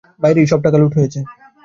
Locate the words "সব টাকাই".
0.51-0.79